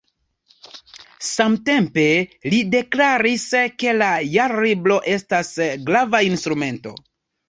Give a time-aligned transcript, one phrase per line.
[1.25, 2.05] Samtempe
[2.53, 3.43] li deklaris,
[3.83, 5.53] ke la Jarlibro estas
[5.91, 6.95] grava instrumento.